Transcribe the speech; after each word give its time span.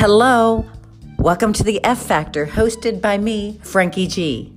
Hello, 0.00 0.64
welcome 1.18 1.52
to 1.52 1.62
the 1.62 1.84
F 1.84 2.02
Factor, 2.02 2.46
hosted 2.46 3.02
by 3.02 3.18
me, 3.18 3.60
Frankie 3.62 4.06
G, 4.06 4.50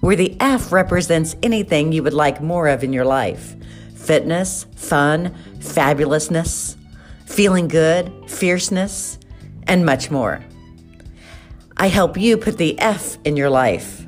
where 0.00 0.16
the 0.16 0.36
F 0.40 0.72
represents 0.72 1.36
anything 1.44 1.92
you 1.92 2.02
would 2.02 2.12
like 2.12 2.42
more 2.42 2.66
of 2.66 2.82
in 2.82 2.92
your 2.92 3.04
life 3.04 3.54
fitness, 3.94 4.66
fun, 4.74 5.32
fabulousness, 5.60 6.74
feeling 7.24 7.68
good, 7.68 8.12
fierceness, 8.26 9.20
and 9.68 9.86
much 9.86 10.10
more. 10.10 10.44
I 11.76 11.86
help 11.86 12.16
you 12.16 12.36
put 12.36 12.58
the 12.58 12.76
F 12.80 13.16
in 13.24 13.36
your 13.36 13.48
life. 13.48 14.04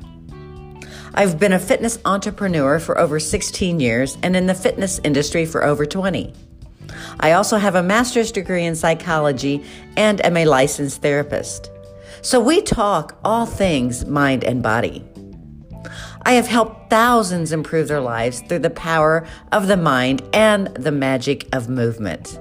I've 1.13 1.39
been 1.39 1.53
a 1.53 1.59
fitness 1.59 1.97
entrepreneur 2.03 2.77
for 2.77 2.97
over 2.97 3.21
16 3.21 3.79
years 3.79 4.17
and 4.21 4.35
in 4.35 4.47
the 4.47 4.53
fitness 4.53 4.99
industry 5.05 5.45
for 5.45 5.63
over 5.63 5.85
20. 5.85 6.33
I 7.23 7.31
also 7.31 7.55
have 7.55 7.75
a 7.75 7.81
master's 7.81 8.33
degree 8.33 8.65
in 8.65 8.75
psychology 8.75 9.63
and 9.95 10.23
am 10.25 10.35
a 10.35 10.43
licensed 10.43 11.01
therapist. 11.01 11.71
So 12.21 12.37
we 12.41 12.61
talk 12.61 13.17
all 13.23 13.45
things 13.45 14.05
mind 14.05 14.43
and 14.43 14.61
body. 14.61 15.05
I 16.23 16.33
have 16.33 16.47
helped 16.47 16.89
thousands 16.89 17.53
improve 17.53 17.87
their 17.87 18.01
lives 18.01 18.41
through 18.41 18.59
the 18.59 18.69
power 18.69 19.25
of 19.53 19.67
the 19.67 19.77
mind 19.77 20.21
and 20.33 20.67
the 20.75 20.91
magic 20.91 21.47
of 21.53 21.69
movement. 21.69 22.37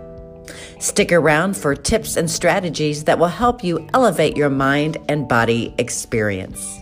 Stick 0.80 1.12
around 1.12 1.56
for 1.56 1.76
tips 1.76 2.16
and 2.16 2.28
strategies 2.28 3.04
that 3.04 3.20
will 3.20 3.28
help 3.28 3.62
you 3.62 3.88
elevate 3.94 4.36
your 4.36 4.50
mind 4.50 4.96
and 5.08 5.28
body 5.28 5.72
experience. 5.78 6.81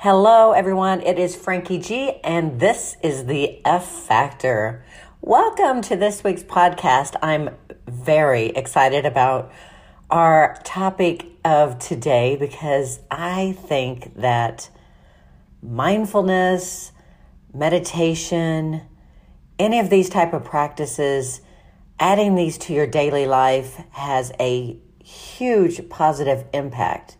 Hello, 0.00 0.52
everyone. 0.52 1.00
It 1.00 1.18
is 1.18 1.34
Frankie 1.34 1.80
G, 1.80 2.20
and 2.22 2.60
this 2.60 2.96
is 3.02 3.26
the 3.26 3.60
F 3.64 3.84
Factor. 3.84 4.84
Welcome 5.20 5.82
to 5.82 5.96
this 5.96 6.22
week's 6.22 6.44
podcast. 6.44 7.16
I'm 7.20 7.56
very 7.88 8.50
excited 8.50 9.04
about 9.04 9.50
our 10.08 10.56
topic 10.62 11.26
of 11.44 11.80
today 11.80 12.36
because 12.36 13.00
I 13.10 13.56
think 13.66 14.14
that 14.14 14.70
mindfulness, 15.64 16.92
meditation, 17.52 18.82
any 19.58 19.80
of 19.80 19.90
these 19.90 20.08
type 20.08 20.32
of 20.32 20.44
practices, 20.44 21.40
adding 21.98 22.36
these 22.36 22.56
to 22.58 22.72
your 22.72 22.86
daily 22.86 23.26
life 23.26 23.82
has 23.90 24.30
a 24.38 24.78
huge 25.02 25.88
positive 25.88 26.44
impact. 26.54 27.16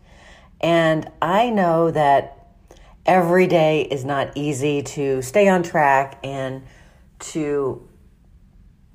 And 0.61 1.11
I 1.21 1.49
know 1.49 1.91
that 1.91 2.38
every 3.09 3.47
day 3.47 3.81
is 3.81 4.05
not 4.05 4.31
easy 4.35 4.83
to 4.83 5.19
stay 5.23 5.47
on 5.47 5.63
track 5.63 6.19
and 6.23 6.61
to 7.17 7.89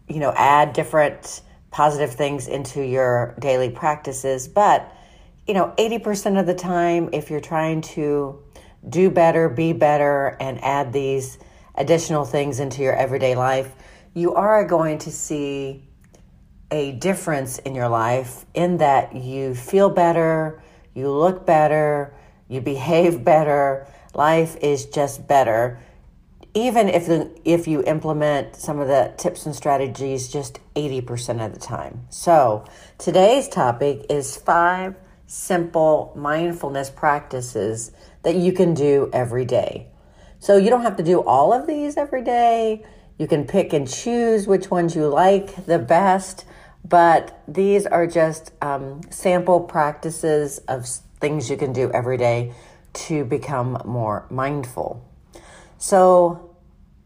you 0.09 0.21
know 0.21 0.33
add 0.37 0.73
different 0.73 1.43
positive 1.73 2.13
things 2.15 2.47
into 2.47 2.81
your 2.81 3.35
daily 3.41 3.71
practices. 3.71 4.47
But 4.47 4.89
you 5.49 5.53
know 5.53 5.75
80% 5.77 6.39
of 6.39 6.47
the 6.47 6.55
time 6.55 7.11
if 7.13 7.29
you're 7.29 7.41
trying 7.41 7.81
to 7.81 8.41
do 8.89 9.11
better 9.11 9.49
be 9.49 9.73
better 9.73 10.37
and 10.39 10.63
add 10.63 10.93
these 10.93 11.37
additional 11.75 12.25
things 12.25 12.61
into 12.61 12.83
your 12.83 12.95
everyday 12.95 13.35
life 13.35 13.75
you 14.15 14.33
are 14.35 14.65
going 14.65 14.99
to 14.99 15.11
see 15.11 15.83
a 16.71 16.93
difference 16.93 17.59
in 17.59 17.75
your 17.75 17.89
life 17.89 18.47
in 18.55 18.77
that 18.79 19.17
you 19.17 19.55
feel 19.55 19.91
better 19.91 20.63
you 20.95 21.11
look 21.11 21.45
better 21.45 22.15
you 22.49 22.61
behave 22.61 23.25
better 23.33 23.87
life 24.17 24.57
is 24.61 24.87
just 24.87 25.27
better 25.27 25.79
even 26.55 26.89
if 26.89 27.07
the, 27.07 27.31
if 27.45 27.67
you 27.67 27.83
implement 27.83 28.55
some 28.55 28.79
of 28.79 28.87
the 28.87 29.13
tips 29.17 29.45
and 29.45 29.55
strategies 29.55 30.29
just 30.29 30.61
80% 30.77 31.45
of 31.45 31.53
the 31.53 31.59
time. 31.59 32.07
So, 32.11 32.65
today's 32.97 33.49
topic 33.49 34.07
is 34.09 34.37
5 34.37 34.95
simple 35.27 36.13
mindfulness 36.15 36.91
practices 36.91 37.91
that 38.23 38.37
you 38.37 38.53
can 38.53 38.73
do 38.73 39.11
every 39.13 39.45
day. 39.45 39.89
So, 40.39 40.57
you 40.57 40.71
don't 40.71 40.83
have 40.83 40.97
to 40.97 41.03
do 41.03 41.21
all 41.23 41.53
of 41.53 41.67
these 41.67 41.97
every 41.97 42.23
day. 42.23 42.85
You 43.19 43.27
can 43.27 43.47
pick 43.47 43.73
and 43.73 43.91
choose 43.91 44.47
which 44.47 44.71
ones 44.71 44.95
you 44.95 45.09
like 45.09 45.67
the 45.67 45.81
best, 45.81 46.45
but 46.85 47.43
these 47.49 47.85
are 47.85 48.07
just 48.07 48.53
um, 48.63 49.01
sample 49.11 49.61
practices 49.61 50.59
of 50.69 50.87
things 51.21 51.51
you 51.51 51.57
can 51.57 51.73
do 51.73 51.91
every 51.91 52.17
day 52.17 52.55
to 52.95 53.25
become 53.25 53.81
more 53.85 54.27
mindful. 54.31 55.07
So, 55.79 56.57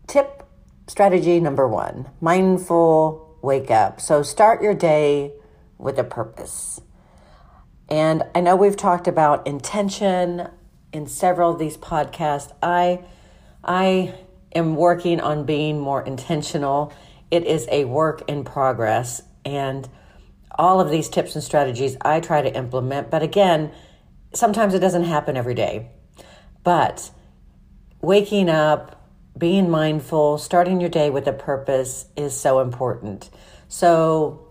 tip 0.07 0.45
strategy 0.87 1.41
number 1.41 1.67
one 1.67 2.09
mindful 2.21 3.39
wake 3.43 3.71
up. 3.71 4.01
So, 4.01 4.23
start 4.23 4.63
your 4.63 4.75
day 4.75 5.33
with 5.79 5.99
a 5.99 6.05
purpose. 6.05 6.81
And 7.89 8.23
I 8.35 8.41
know 8.41 8.57
we've 8.57 8.77
talked 8.77 9.09
about 9.09 9.47
intention 9.47 10.49
in 10.93 11.07
several 11.07 11.53
of 11.53 11.59
these 11.59 11.77
podcasts. 11.77 12.53
I, 12.63 13.05
I 13.65 14.15
am 14.55 14.77
working 14.77 15.21
on 15.21 15.45
being 15.45 15.81
more 15.81 16.03
intentional. 16.03 16.93
It 17.31 17.45
is 17.45 17.67
a 17.71 17.85
work 17.85 18.23
in 18.29 18.45
progress. 18.45 19.23
And 19.45 19.89
all 20.59 20.81
of 20.81 20.91
these 20.91 21.09
tips 21.09 21.35
and 21.35 21.45
strategies 21.45 21.97
I 22.01 22.21
try 22.21 22.43
to 22.43 22.55
implement. 22.55 23.11
But 23.11 23.23
again, 23.23 23.71
sometimes 24.35 24.75
it 24.75 24.81
doesn't 24.81 25.05
happen 25.05 25.37
every 25.37 25.55
day. 25.55 25.91
But 26.65 27.11
waking 28.01 28.49
up, 28.49 29.09
being 29.37 29.71
mindful, 29.71 30.39
starting 30.39 30.81
your 30.81 30.91
day 30.91 31.11
with 31.11 31.27
a 31.27 31.33
purpose 31.33 32.07
is 32.17 32.39
so 32.39 32.61
important. 32.61 33.31
So, 33.69 34.47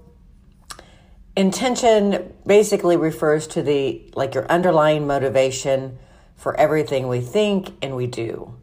intention 1.35 2.33
basically 2.45 2.97
refers 2.97 3.47
to 3.47 3.61
the 3.61 4.09
like 4.15 4.33
your 4.33 4.49
underlying 4.49 5.05
motivation 5.05 5.99
for 6.35 6.57
everything 6.59 7.07
we 7.07 7.21
think 7.21 7.73
and 7.81 7.95
we 7.95 8.07
do. 8.07 8.55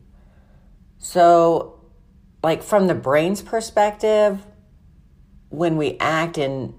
So, 0.98 1.80
like 2.42 2.62
from 2.62 2.86
the 2.86 2.94
brain's 2.94 3.42
perspective, 3.42 4.44
when 5.50 5.76
we 5.76 5.98
act 5.98 6.38
in 6.38 6.74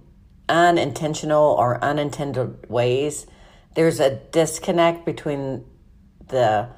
unintentional 0.50 1.56
or 1.58 1.84
unintended 1.84 2.70
ways, 2.70 3.26
there's 3.76 4.00
a 4.00 4.16
disconnect 4.16 5.06
between 5.06 5.66
the 6.28 6.70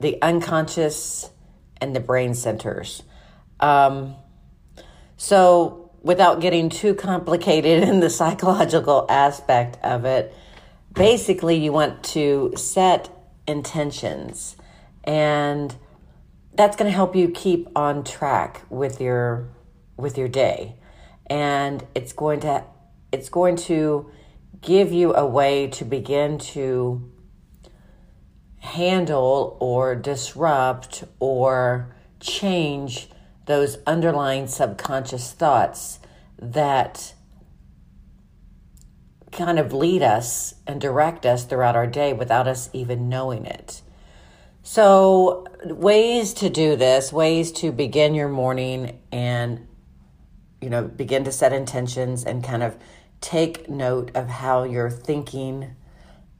the 0.00 0.20
unconscious 0.22 1.30
and 1.80 1.94
the 1.94 2.00
brain 2.00 2.34
centers. 2.34 3.02
Um, 3.60 4.14
so, 5.16 5.90
without 6.02 6.40
getting 6.40 6.68
too 6.68 6.94
complicated 6.94 7.82
in 7.88 8.00
the 8.00 8.10
psychological 8.10 9.06
aspect 9.08 9.76
of 9.84 10.04
it, 10.04 10.34
basically, 10.92 11.56
you 11.56 11.72
want 11.72 12.02
to 12.04 12.52
set 12.56 13.10
intentions, 13.46 14.56
and 15.04 15.74
that's 16.54 16.76
going 16.76 16.90
to 16.90 16.94
help 16.94 17.16
you 17.16 17.28
keep 17.28 17.68
on 17.76 18.04
track 18.04 18.62
with 18.70 19.00
your 19.00 19.48
with 19.96 20.16
your 20.16 20.28
day, 20.28 20.76
and 21.26 21.84
it's 21.96 22.12
going 22.12 22.40
to 22.40 22.64
it's 23.10 23.28
going 23.28 23.56
to 23.56 24.10
give 24.60 24.92
you 24.92 25.14
a 25.14 25.26
way 25.26 25.66
to 25.68 25.84
begin 25.84 26.38
to 26.38 27.10
handle 28.58 29.56
or 29.60 29.94
disrupt 29.94 31.04
or 31.20 31.94
change 32.20 33.08
those 33.46 33.78
underlying 33.86 34.46
subconscious 34.46 35.32
thoughts 35.32 36.00
that 36.38 37.14
kind 39.32 39.58
of 39.58 39.72
lead 39.72 40.02
us 40.02 40.54
and 40.66 40.80
direct 40.80 41.24
us 41.24 41.44
throughout 41.44 41.76
our 41.76 41.86
day 41.86 42.12
without 42.12 42.48
us 42.48 42.68
even 42.72 43.08
knowing 43.08 43.46
it. 43.46 43.82
So, 44.62 45.46
ways 45.64 46.34
to 46.34 46.50
do 46.50 46.76
this, 46.76 47.12
ways 47.12 47.52
to 47.52 47.72
begin 47.72 48.14
your 48.14 48.28
morning 48.28 48.98
and 49.10 49.66
you 50.60 50.70
know, 50.70 50.82
begin 50.82 51.24
to 51.24 51.32
set 51.32 51.52
intentions 51.52 52.24
and 52.24 52.42
kind 52.42 52.62
of 52.62 52.76
take 53.20 53.68
note 53.68 54.10
of 54.14 54.28
how 54.28 54.64
you're 54.64 54.90
thinking 54.90 55.74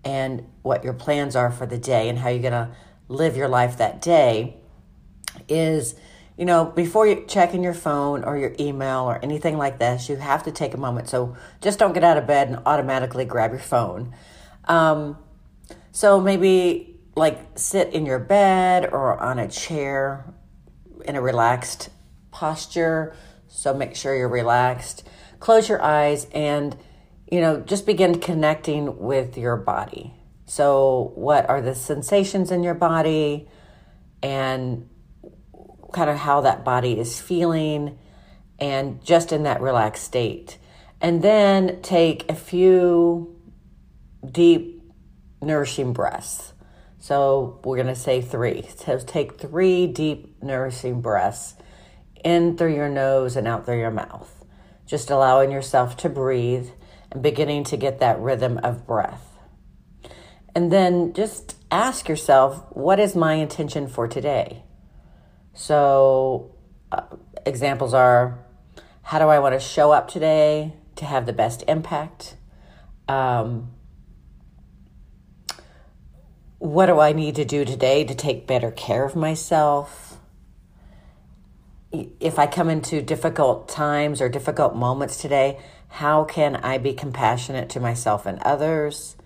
and 0.05 0.47
what 0.63 0.85
your 0.85 0.93
plans 0.93 1.35
are 1.37 1.51
for 1.51 1.67
the 1.67 1.79
day 1.79 2.09
and 2.09 2.19
how 2.19 2.29
you're 2.29 2.43
going 2.43 2.53
to 2.53 2.71
live 3.09 3.37
your 3.37 3.49
life 3.49 3.79
that 3.79 4.01
day 4.01 4.57
is 5.49 5.95
you 6.37 6.45
know 6.45 6.65
before 6.65 7.07
you 7.07 7.25
check 7.27 7.55
in 7.55 7.63
your 7.63 7.75
phone 7.75 8.23
or 8.23 8.37
your 8.37 8.55
email 8.61 9.01
or 9.01 9.19
anything 9.25 9.57
like 9.57 9.79
this 9.79 10.09
you 10.09 10.17
have 10.17 10.43
to 10.45 10.53
take 10.53 10.75
a 10.75 10.77
moment. 10.77 11.09
So 11.09 11.37
just 11.61 11.79
don't 11.79 11.93
get 11.93 12.05
out 12.05 12.17
of 12.17 12.27
bed 12.27 12.49
and 12.49 12.61
automatically 12.65 13.25
grab 13.25 13.51
your 13.51 13.61
phone. 13.61 14.15
Um, 14.67 15.19
so 15.91 16.21
maybe 16.21 17.01
like 17.17 17.59
sit 17.59 17.93
in 17.93 18.07
your 18.07 18.21
bed 18.21 18.91
or 18.93 19.19
on 19.19 19.39
a 19.39 19.49
chair 19.49 20.33
in 21.05 21.17
a 21.17 21.21
relaxed 21.21 21.91
posture. 22.31 23.17
So 23.49 23.75
make 23.75 23.97
sure 23.97 24.15
you're 24.15 24.29
relaxed 24.29 25.09
close 25.41 25.69
your 25.69 25.83
eyes 25.83 26.27
and 26.33 26.77
you 27.31 27.41
know 27.41 27.61
just 27.61 27.87
begin 27.87 28.19
connecting 28.21 28.99
with 28.99 29.37
your 29.37 29.57
body 29.57 30.15
so 30.47 31.13
what 31.15 31.49
are 31.49 31.61
the 31.61 31.75
sensations 31.75 32.51
in 32.51 32.63
your 32.63 32.75
body 32.75 33.49
and 34.23 34.89
kind 35.93 36.11
of 36.11 36.17
how 36.17 36.43
that 36.43 36.65
body 36.65 36.99
is 36.99 37.21
feeling 37.21 37.99
and 38.59 39.03
just 39.05 39.33
in 39.33 39.45
that 39.45 39.61
relaxed 39.61 40.05
state. 40.05 40.59
And 41.01 41.23
then 41.23 41.81
take 41.83 42.29
a 42.31 42.35
few 42.35 43.37
deep, 44.31 44.83
nourishing 45.41 45.93
breaths. 45.93 46.53
So 46.99 47.61
we're 47.65 47.77
going 47.77 47.87
to 47.89 47.95
say 47.95 48.21
three. 48.21 48.69
So 48.77 48.99
take 48.99 49.39
three 49.39 49.87
deep, 49.87 50.43
nourishing 50.43 51.01
breaths 51.01 51.55
in 52.25 52.57
through 52.57 52.75
your 52.75 52.89
nose 52.89 53.37
and 53.37 53.47
out 53.47 53.65
through 53.65 53.79
your 53.79 53.93
mouth. 53.93 54.38
Just 54.89 55.11
allowing 55.11 55.53
yourself 55.53 55.97
to 55.99 56.09
breathe 56.09 56.71
and 57.13 57.23
beginning 57.23 57.63
to 57.65 57.77
get 57.77 58.01
that 58.01 58.19
rhythm 58.19 58.59
of 58.65 58.87
breath. 58.87 59.39
And 60.55 60.73
then 60.73 61.13
just 61.13 61.57
ask 61.71 62.09
yourself, 62.09 62.65
what 62.71 62.99
is 62.99 63.15
my 63.15 63.35
intention 63.35 63.87
for 63.87 64.09
today? 64.09 64.65
So, 65.53 66.55
uh, 66.91 67.03
examples 67.45 67.95
are 67.95 68.45
how 69.03 69.19
do 69.19 69.27
I 69.27 69.39
want 69.39 69.55
to 69.55 69.61
show 69.61 69.93
up 69.93 70.09
today 70.09 70.75
to 70.97 71.05
have 71.05 71.27
the 71.27 71.33
best 71.33 71.65
impact? 71.69 72.37
Um, 73.09 73.73
what 76.59 76.87
do 76.87 76.99
I 76.99 77.13
need 77.13 77.37
to 77.37 77.45
do 77.45 77.65
today 77.65 78.05
to 78.05 78.15
take 78.15 78.47
better 78.47 78.71
care 78.71 79.05
of 79.05 79.15
myself? 79.15 80.08
If 81.91 82.39
I 82.39 82.47
come 82.47 82.69
into 82.69 83.01
difficult 83.01 83.69
times 83.69 84.21
or 84.21 84.29
difficult 84.29 84.77
moments 84.77 85.21
today, 85.21 85.59
how 85.89 86.25
can 86.25 86.57
I 86.57 86.79
be 86.79 86.93
compassionate 86.93 87.71
to 87.71 87.81
myself 87.81 88.27
and 88.27 88.39
others? 88.43 89.17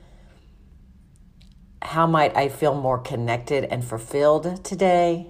How 1.83 2.07
might 2.07 2.37
I 2.37 2.49
feel 2.49 2.75
more 2.75 2.99
connected 2.99 3.65
and 3.65 3.85
fulfilled 3.85 4.65
today? 4.65 5.27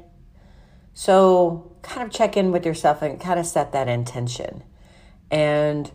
So, 0.95 1.75
kind 1.81 2.07
of 2.07 2.13
check 2.13 2.37
in 2.37 2.53
with 2.53 2.67
yourself 2.67 3.01
and 3.01 3.19
kind 3.19 3.41
of 3.41 3.47
set 3.47 3.73
that 3.73 3.89
intention. 3.89 4.63
And 5.31 5.91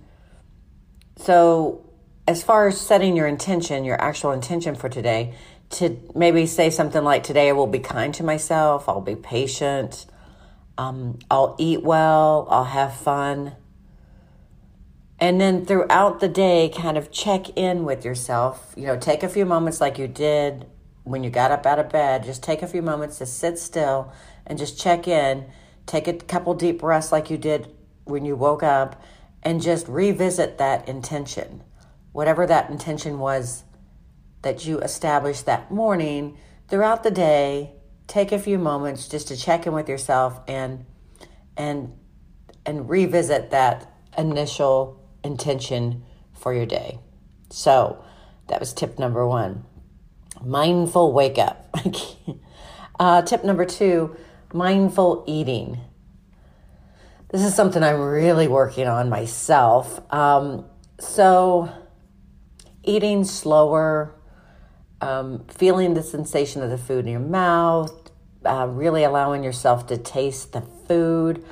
so, 1.18 1.86
as 2.28 2.44
far 2.44 2.68
as 2.68 2.82
setting 2.82 3.16
your 3.16 3.28
intention, 3.28 3.86
your 3.86 4.02
actual 4.02 4.32
intention 4.32 4.74
for 4.74 4.90
today, 4.90 5.36
to 5.70 5.98
maybe 6.16 6.48
say 6.48 6.72
something 6.72 7.04
like, 7.04 7.24
Today 7.24 7.50
I 7.50 7.52
will 7.52 7.68
be 7.68 7.80
kind 7.80 8.14
to 8.16 8.24
myself, 8.24 8.90
I'll 8.90 9.02
be 9.02 9.16
patient, 9.16 10.08
um, 10.78 11.20
I'll 11.30 11.56
eat 11.58 11.84
well, 11.84 12.48
I'll 12.50 12.64
have 12.66 12.96
fun. 12.96 13.56
And 15.20 15.42
then 15.42 15.66
throughout 15.66 16.20
the 16.20 16.28
day, 16.28 16.70
kind 16.70 16.98
of 16.98 17.12
check 17.12 17.58
in 17.58 17.84
with 17.86 18.06
yourself. 18.06 18.74
You 18.78 18.86
know, 18.86 18.98
take 18.98 19.24
a 19.24 19.30
few 19.30 19.46
moments 19.46 19.82
like 19.82 19.98
you 19.98 20.08
did 20.08 20.68
when 21.04 21.24
you 21.24 21.30
got 21.30 21.52
up 21.52 21.66
out 21.66 21.80
of 21.80 21.90
bed. 21.90 22.24
Just 22.24 22.44
take 22.44 22.62
a 22.62 22.68
few 22.68 22.84
moments 22.84 23.18
to 23.18 23.26
sit 23.26 23.58
still 23.58 24.12
and 24.46 24.60
just 24.60 24.80
check 24.80 25.08
in. 25.08 25.46
Take 25.88 26.08
a 26.08 26.14
couple 26.14 26.54
deep 26.54 26.80
breaths 26.80 27.12
like 27.12 27.32
you 27.32 27.38
did 27.38 27.74
when 28.04 28.26
you 28.26 28.36
woke 28.36 28.62
up 28.62 29.02
and 29.42 29.62
just 29.62 29.88
revisit 29.88 30.60
that 30.60 30.88
intention. 30.88 31.64
Whatever 32.12 32.46
that 32.46 32.70
intention 32.70 33.18
was 33.20 33.64
that 34.44 34.66
you 34.66 34.80
established 34.80 35.46
that 35.46 35.72
morning 35.72 36.38
throughout 36.68 37.04
the 37.04 37.12
day 37.12 37.72
take 38.08 38.32
a 38.32 38.40
few 38.40 38.58
moments 38.58 39.08
just 39.08 39.28
to 39.28 39.38
check 39.38 39.68
in 39.68 39.74
with 39.74 39.90
yourself 39.90 40.40
and 40.48 40.86
and 41.56 41.94
and 42.66 42.90
revisit 42.90 43.52
that 43.52 43.92
initial 44.18 45.02
intention 45.24 46.04
for 46.34 46.54
your 46.54 46.66
day. 46.66 47.00
So 47.50 48.04
that 48.48 48.60
was 48.60 48.74
tip 48.74 49.00
number 49.00 49.26
one. 49.28 49.66
Mindful 50.44 51.14
wake 51.14 51.38
up. 51.38 51.76
Uh, 53.00 53.22
tip 53.22 53.44
number 53.44 53.64
two 53.64 54.16
mindful 54.54 55.24
eating. 55.28 55.80
This 57.30 57.44
is 57.44 57.54
something 57.54 57.84
i'm 57.84 58.00
really 58.00 58.48
working 58.48 58.88
on 58.88 59.10
myself. 59.10 60.02
Um, 60.12 60.66
so 61.00 61.70
eating 62.84 63.24
slower 63.24 64.16
um, 65.02 65.46
feeling 65.48 65.94
the 65.94 66.04
sensation 66.04 66.62
of 66.64 66.70
the 66.70 66.78
food 66.78 67.06
in 67.06 67.12
your 67.12 67.20
mouth, 67.20 68.12
uh, 68.46 68.68
really 68.70 69.04
allowing 69.04 69.44
yourself 69.44 69.88
to 69.88 69.98
taste 69.98 70.54
the 70.54 70.62
food. 70.88 71.44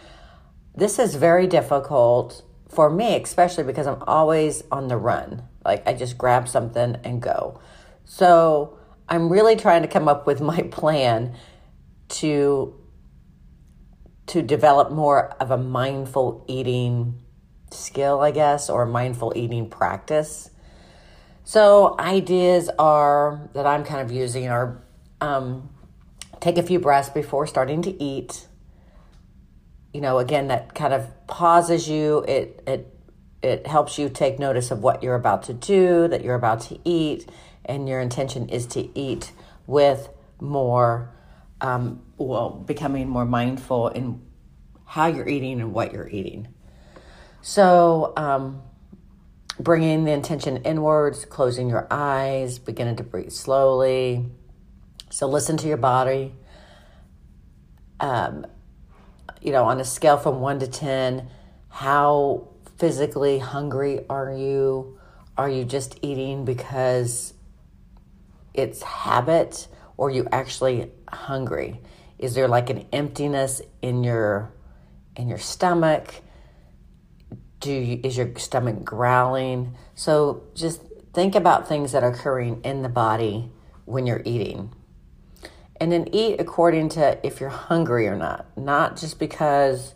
This 0.75 0.99
is 0.99 1.15
very 1.15 1.47
difficult 1.47 2.43
for 2.69 2.89
me, 2.89 3.15
especially 3.21 3.63
because 3.63 3.87
I'm 3.87 4.01
always 4.07 4.63
on 4.71 4.87
the 4.87 4.97
run. 4.97 5.43
Like 5.63 5.87
I 5.87 5.93
just 5.93 6.17
grab 6.17 6.47
something 6.47 6.97
and 7.03 7.21
go. 7.21 7.59
So 8.05 8.77
I'm 9.07 9.31
really 9.31 9.55
trying 9.55 9.81
to 9.81 9.87
come 9.87 10.07
up 10.07 10.27
with 10.27 10.41
my 10.41 10.61
plan 10.71 11.35
to 12.07 12.79
to 14.27 14.41
develop 14.41 14.91
more 14.91 15.29
of 15.39 15.51
a 15.51 15.57
mindful 15.57 16.43
eating 16.47 17.21
skill, 17.69 18.21
I 18.21 18.31
guess, 18.31 18.71
or 18.71 18.85
mindful 18.87 19.33
eating 19.35 19.69
practice. 19.69 20.49
So, 21.47 21.95
ideas 21.99 22.71
are 22.79 23.49
that 23.53 23.67
I'm 23.67 23.83
kind 23.83 24.01
of 24.01 24.11
using 24.11 24.49
are 24.49 24.81
um, 25.21 25.69
take 26.39 26.57
a 26.57 26.63
few 26.63 26.79
breaths 26.79 27.09
before 27.09 27.45
starting 27.45 27.83
to 27.83 28.03
eat. 28.03 28.47
You 29.93 30.01
know, 30.01 30.17
again, 30.17 30.47
that 30.47 30.73
kind 30.73 30.91
of 30.91 31.07
pauses 31.27 31.87
you. 31.87 32.25
It 32.27 32.63
it 32.65 32.99
it 33.43 33.67
helps 33.67 33.99
you 33.99 34.09
take 34.09 34.39
notice 34.39 34.71
of 34.71 34.81
what 34.81 35.03
you're 35.03 35.13
about 35.13 35.43
to 35.43 35.53
do, 35.53 36.07
that 36.07 36.23
you're 36.23 36.33
about 36.33 36.61
to 36.61 36.79
eat, 36.83 37.29
and 37.63 37.87
your 37.87 37.99
intention 37.99 38.49
is 38.49 38.65
to 38.67 38.89
eat 38.97 39.31
with 39.67 40.09
more, 40.41 41.13
um, 41.61 42.01
well, 42.17 42.49
becoming 42.49 43.07
more 43.07 43.25
mindful 43.25 43.89
in 43.89 44.19
how 44.85 45.05
you're 45.05 45.29
eating 45.29 45.61
and 45.61 45.73
what 45.73 45.93
you're 45.93 46.09
eating. 46.09 46.47
So, 47.43 48.13
um, 48.17 48.63
bringing 49.59 50.03
the 50.03 50.11
intention 50.11 50.57
inwards, 50.57 51.25
closing 51.25 51.69
your 51.69 51.87
eyes, 51.89 52.59
beginning 52.59 52.97
to 52.97 53.03
breathe 53.03 53.31
slowly. 53.31 54.25
So 55.09 55.27
listen 55.27 55.57
to 55.57 55.67
your 55.67 55.77
body. 55.77 56.33
Um, 57.99 58.45
you 59.41 59.51
know, 59.51 59.65
on 59.65 59.79
a 59.79 59.85
scale 59.85 60.17
from 60.17 60.41
one 60.41 60.59
to 60.59 60.67
10, 60.67 61.29
how 61.69 62.49
physically 62.77 63.39
hungry 63.39 64.05
are 64.09 64.33
you? 64.33 64.99
Are 65.37 65.49
you 65.49 65.63
just 65.63 65.99
eating 66.01 66.45
because 66.45 67.33
it's 68.53 68.81
habit 68.81 69.67
or 69.97 70.07
are 70.07 70.11
you 70.11 70.27
actually 70.31 70.91
hungry? 71.09 71.79
Is 72.17 72.35
there 72.35 72.47
like 72.47 72.69
an 72.69 72.85
emptiness 72.91 73.61
in 73.81 74.03
your 74.03 74.51
in 75.15 75.27
your 75.27 75.37
stomach? 75.37 76.13
Do 77.65 77.73
you, 77.73 77.99
is 78.03 78.15
your 78.15 78.29
stomach 78.37 78.83
growling? 78.83 79.75
So 79.95 80.43
just 80.53 80.81
think 81.13 81.35
about 81.35 81.67
things 81.67 81.91
that 81.91 82.03
are 82.03 82.11
occurring 82.11 82.61
in 82.63 82.83
the 82.83 82.89
body 82.89 83.49
when 83.85 84.05
you're 84.05 84.21
eating. 84.23 84.73
And 85.81 85.91
then 85.91 86.07
eat 86.13 86.39
according 86.39 86.89
to 86.89 87.25
if 87.25 87.41
you're 87.41 87.49
hungry 87.49 88.07
or 88.07 88.15
not 88.15 88.45
not 88.55 88.95
just 88.95 89.19
because 89.19 89.93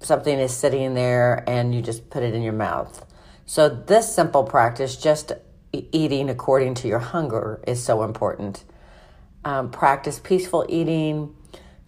something 0.00 0.38
is 0.38 0.54
sitting 0.54 0.94
there 0.94 1.42
and 1.48 1.74
you 1.74 1.80
just 1.80 2.10
put 2.10 2.22
it 2.22 2.34
in 2.34 2.42
your 2.42 2.52
mouth. 2.52 3.04
So 3.46 3.68
this 3.68 4.14
simple 4.14 4.44
practice 4.44 4.96
just 4.96 5.32
eating 5.72 6.28
according 6.28 6.74
to 6.74 6.88
your 6.88 6.98
hunger 6.98 7.62
is 7.66 7.82
so 7.82 8.02
important. 8.02 8.64
Um, 9.44 9.70
practice 9.70 10.20
peaceful 10.22 10.66
eating 10.68 11.34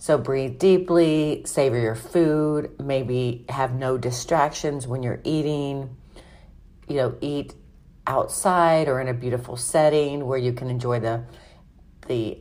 so 0.01 0.17
breathe 0.17 0.59
deeply, 0.59 1.43
savor 1.45 1.79
your 1.79 1.95
food, 1.95 2.71
maybe 2.81 3.45
have 3.51 3.75
no 3.75 3.99
distractions 3.99 4.87
when 4.87 5.03
you're 5.03 5.21
eating. 5.25 5.95
You 6.89 6.97
know, 6.97 7.19
eat 7.21 7.53
outside 8.07 8.89
or 8.89 8.99
in 9.03 9.09
a 9.09 9.13
beautiful 9.13 9.59
setting 9.59 10.27
where 10.27 10.39
you 10.39 10.55
can 10.55 10.71
enjoy 10.71 11.01
the 11.01 11.25
the 12.09 12.39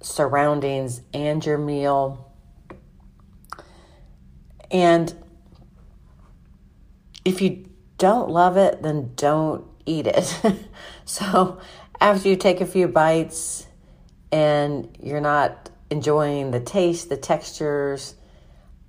surroundings 0.00 1.00
and 1.12 1.44
your 1.44 1.58
meal. 1.58 2.32
And 4.70 5.12
if 7.24 7.42
you 7.42 7.68
don't 7.98 8.30
love 8.30 8.56
it, 8.56 8.80
then 8.80 9.10
don't 9.16 9.66
eat 9.86 10.06
it. 10.06 10.32
so 11.04 11.58
after 12.00 12.28
you 12.28 12.36
take 12.36 12.60
a 12.60 12.66
few 12.66 12.86
bites 12.86 13.66
and 14.30 14.96
you're 15.02 15.20
not 15.20 15.71
enjoying 15.92 16.50
the 16.50 16.60
taste, 16.60 17.10
the 17.10 17.16
textures, 17.16 18.14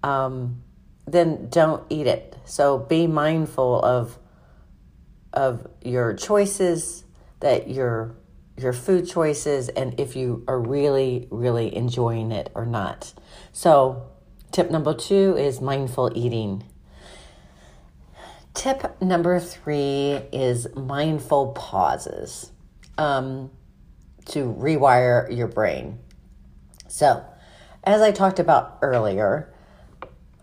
um, 0.01 0.63
then 1.05 1.50
don't 1.50 1.83
eat 1.89 2.07
it. 2.07 2.36
So 2.45 2.79
be 2.79 3.07
mindful 3.07 3.81
of 3.81 4.17
of 5.33 5.67
your 5.81 6.13
choices, 6.13 7.03
that 7.41 7.67
your 7.67 8.15
your 8.57 8.74
food 8.74 9.07
choices, 9.07 9.69
and 9.69 10.00
if 10.00 10.15
you 10.15 10.43
are 10.48 10.60
really, 10.60 11.27
really 11.31 11.75
enjoying 11.75 12.31
it 12.31 12.51
or 12.53 12.65
not. 12.65 13.13
So, 13.51 14.03
tip 14.51 14.69
number 14.69 14.93
two 14.93 15.36
is 15.38 15.60
mindful 15.60 16.12
eating. 16.15 16.63
Tip 18.53 19.01
number 19.01 19.39
three 19.39 20.22
is 20.31 20.67
mindful 20.75 21.53
pauses 21.53 22.51
um, 23.00 23.50
to 24.25 24.53
rewire 24.53 25.36
your 25.36 25.48
brain. 25.48 25.98
So, 26.93 27.25
as 27.83 28.03
I 28.03 28.12
talked 28.12 28.38
about 28.38 28.77
earlier, 28.83 29.51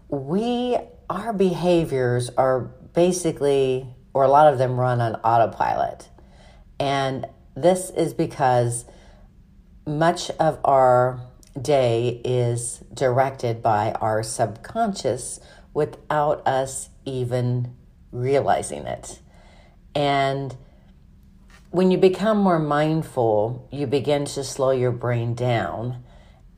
we 0.08 0.76
our 1.08 1.32
behaviors 1.32 2.28
are 2.30 2.62
basically 2.92 3.86
or 4.14 4.24
a 4.24 4.28
lot 4.28 4.52
of 4.52 4.58
them 4.58 4.72
run 4.78 5.00
on 5.00 5.14
autopilot. 5.14 6.08
And 6.80 7.24
this 7.54 7.90
is 7.90 8.14
because 8.14 8.84
much 9.86 10.28
of 10.40 10.58
our 10.64 11.20
day 11.62 12.20
is 12.24 12.82
directed 12.94 13.62
by 13.62 13.92
our 14.00 14.24
subconscious 14.24 15.38
without 15.72 16.44
us 16.48 16.88
even 17.04 17.76
realizing 18.10 18.88
it. 18.88 19.20
And 19.94 20.56
when 21.70 21.92
you 21.92 21.98
become 21.98 22.38
more 22.38 22.58
mindful, 22.58 23.68
you 23.70 23.86
begin 23.86 24.24
to 24.24 24.42
slow 24.42 24.72
your 24.72 24.90
brain 24.90 25.34
down 25.34 26.02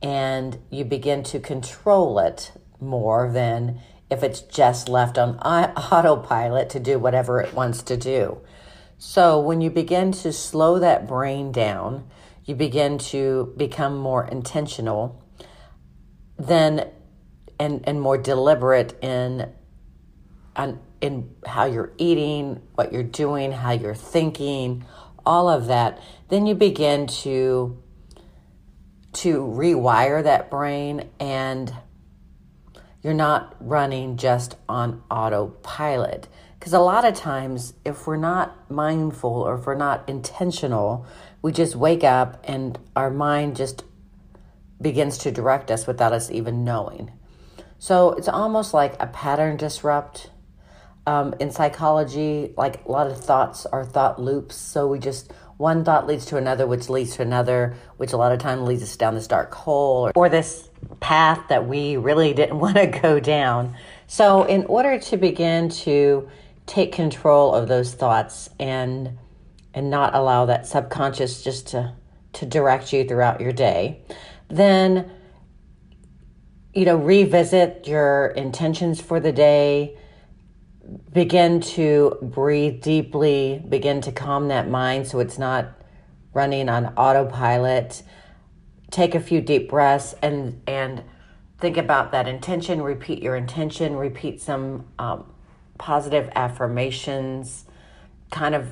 and 0.03 0.59
you 0.69 0.85
begin 0.85 1.23
to 1.23 1.39
control 1.39 2.19
it 2.19 2.51
more 2.79 3.31
than 3.31 3.79
if 4.11 4.21
it's 4.21 4.41
just 4.41 4.89
left 4.89 5.17
on 5.17 5.37
autopilot 5.39 6.69
to 6.69 6.79
do 6.79 6.99
whatever 6.99 7.41
it 7.41 7.53
wants 7.53 7.81
to 7.83 7.97
do. 7.97 8.39
So 8.99 9.39
when 9.39 9.61
you 9.61 9.71
begin 9.71 10.11
to 10.11 10.31
slow 10.31 10.77
that 10.79 11.07
brain 11.07 11.51
down, 11.51 12.07
you 12.45 12.53
begin 12.53 12.97
to 12.99 13.53
become 13.57 13.97
more 13.97 14.27
intentional 14.27 15.23
then 16.37 16.89
and 17.59 17.87
and 17.87 18.01
more 18.01 18.17
deliberate 18.17 18.97
in 19.03 19.49
on 20.55 20.79
in 21.01 21.35
how 21.45 21.65
you're 21.65 21.91
eating, 21.97 22.61
what 22.75 22.93
you're 22.93 23.03
doing, 23.03 23.51
how 23.51 23.71
you're 23.71 23.95
thinking, 23.95 24.85
all 25.25 25.49
of 25.49 25.67
that, 25.67 26.01
then 26.29 26.45
you 26.45 26.55
begin 26.55 27.07
to 27.07 27.82
to 29.13 29.39
rewire 29.39 30.23
that 30.23 30.49
brain 30.49 31.09
and 31.19 31.73
you're 33.01 33.13
not 33.13 33.55
running 33.59 34.17
just 34.17 34.55
on 34.67 35.03
autopilot. 35.11 36.27
Because 36.57 36.73
a 36.73 36.79
lot 36.79 37.03
of 37.03 37.13
times, 37.13 37.73
if 37.83 38.07
we're 38.07 38.15
not 38.15 38.71
mindful 38.71 39.29
or 39.29 39.55
if 39.59 39.65
we're 39.65 39.75
not 39.75 40.07
intentional, 40.07 41.05
we 41.41 41.51
just 41.51 41.75
wake 41.75 42.05
up 42.05 42.41
and 42.45 42.79
our 42.95 43.09
mind 43.09 43.57
just 43.57 43.83
begins 44.81 45.17
to 45.19 45.31
direct 45.31 45.69
us 45.69 45.85
without 45.85 46.13
us 46.13 46.31
even 46.31 46.63
knowing. 46.63 47.11
So 47.79 48.11
it's 48.11 48.29
almost 48.29 48.73
like 48.73 48.95
a 49.01 49.07
pattern 49.07 49.57
disrupt. 49.57 50.29
Um, 51.05 51.35
in 51.41 51.51
psychology, 51.51 52.53
like 52.55 52.85
a 52.85 52.91
lot 52.91 53.07
of 53.07 53.21
thoughts 53.21 53.65
are 53.65 53.83
thought 53.83 54.21
loops. 54.21 54.55
So 54.55 54.87
we 54.87 54.99
just, 54.99 55.33
one 55.63 55.85
thought 55.85 56.05
leads 56.05 56.25
to 56.25 56.35
another, 56.35 56.67
which 56.67 56.89
leads 56.89 57.15
to 57.15 57.21
another, 57.21 57.73
which 57.95 58.11
a 58.11 58.17
lot 58.17 58.33
of 58.33 58.39
time 58.39 58.65
leads 58.65 58.83
us 58.83 58.97
down 58.97 59.15
this 59.15 59.27
dark 59.27 59.53
hole 59.53 60.07
or, 60.07 60.11
or 60.13 60.27
this 60.27 60.69
path 60.99 61.39
that 61.47 61.65
we 61.65 61.95
really 61.95 62.33
didn't 62.33 62.59
want 62.65 62.75
to 62.75 62.85
go 62.85 63.17
down. 63.17 63.73
So, 64.05 64.43
in 64.43 64.65
order 64.65 64.99
to 64.99 65.15
begin 65.15 65.69
to 65.69 66.29
take 66.65 66.91
control 66.91 67.55
of 67.55 67.69
those 67.69 67.93
thoughts 67.93 68.49
and 68.59 69.17
and 69.73 69.89
not 69.89 70.13
allow 70.13 70.45
that 70.47 70.67
subconscious 70.67 71.41
just 71.41 71.67
to 71.69 71.95
to 72.33 72.45
direct 72.45 72.91
you 72.91 73.07
throughout 73.07 73.39
your 73.39 73.53
day, 73.53 74.01
then 74.49 75.09
you 76.73 76.83
know, 76.83 76.97
revisit 76.97 77.87
your 77.87 78.27
intentions 78.35 78.99
for 78.99 79.21
the 79.21 79.31
day, 79.31 79.97
begin 81.11 81.61
to 81.61 82.17
breathe 82.21 82.81
deeply, 82.81 83.63
begin 83.67 84.01
to 84.01 84.11
calm 84.11 84.49
that 84.49 84.69
mind 84.69 85.07
so 85.07 85.19
it's 85.19 85.37
not 85.37 85.79
running 86.33 86.69
on 86.69 86.87
autopilot. 86.97 88.03
Take 88.91 89.15
a 89.15 89.19
few 89.19 89.41
deep 89.41 89.69
breaths 89.69 90.13
and 90.21 90.61
and 90.67 91.03
think 91.63 91.77
about 91.77 92.11
that 92.11 92.27
intention 92.27 92.81
repeat 92.81 93.23
your 93.23 93.37
intention 93.37 93.95
repeat 93.95 94.41
some 94.41 94.85
um, 94.99 95.23
positive 95.77 96.29
affirmations 96.35 97.63
kind 98.31 98.53
of 98.53 98.67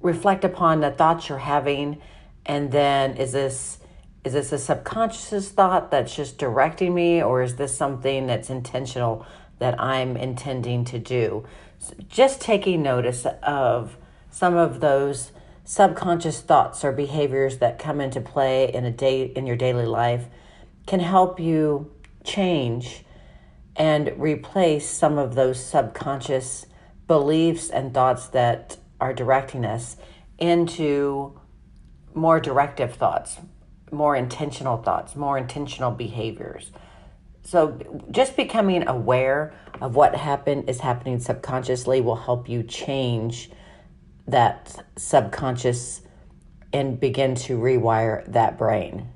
reflect 0.00 0.42
upon 0.42 0.80
the 0.80 0.90
thoughts 0.90 1.28
you're 1.28 1.36
having 1.36 2.00
and 2.46 2.72
then 2.72 3.14
is 3.18 3.32
this 3.32 3.78
is 4.24 4.32
this 4.32 4.52
a 4.52 4.58
subconscious 4.58 5.50
thought 5.50 5.90
that's 5.90 6.16
just 6.16 6.38
directing 6.38 6.94
me 6.94 7.22
or 7.22 7.42
is 7.42 7.56
this 7.56 7.76
something 7.76 8.26
that's 8.26 8.48
intentional 8.48 9.26
that 9.60 9.80
i'm 9.80 10.16
intending 10.16 10.84
to 10.84 10.98
do 10.98 11.46
so 11.78 11.94
just 12.08 12.40
taking 12.40 12.82
notice 12.82 13.24
of 13.42 13.96
some 14.30 14.56
of 14.56 14.80
those 14.80 15.30
subconscious 15.64 16.40
thoughts 16.40 16.84
or 16.84 16.92
behaviors 16.92 17.58
that 17.58 17.78
come 17.78 18.00
into 18.00 18.20
play 18.20 18.72
in 18.72 18.84
a 18.84 18.90
day 18.90 19.22
in 19.22 19.46
your 19.46 19.56
daily 19.56 19.86
life 19.86 20.26
can 20.86 21.00
help 21.00 21.38
you 21.38 21.90
change 22.24 23.04
and 23.76 24.12
replace 24.18 24.88
some 24.88 25.16
of 25.16 25.34
those 25.34 25.64
subconscious 25.64 26.66
beliefs 27.06 27.70
and 27.70 27.94
thoughts 27.94 28.28
that 28.28 28.76
are 29.00 29.14
directing 29.14 29.64
us 29.64 29.96
into 30.38 31.38
more 32.14 32.40
directive 32.40 32.94
thoughts, 32.94 33.38
more 33.90 34.16
intentional 34.16 34.76
thoughts, 34.76 35.16
more 35.16 35.38
intentional 35.38 35.90
behaviors. 35.90 36.72
So 37.42 37.78
just 38.10 38.36
becoming 38.36 38.86
aware 38.86 39.52
of 39.80 39.96
what 39.96 40.14
happened 40.14 40.68
is 40.68 40.80
happening 40.80 41.18
subconsciously 41.18 42.00
will 42.00 42.16
help 42.16 42.48
you 42.48 42.62
change 42.62 43.50
that 44.28 44.84
subconscious 44.96 46.02
and 46.72 47.00
begin 47.00 47.34
to 47.34 47.58
rewire 47.58 48.24
that 48.32 48.58
brain. 48.58 49.08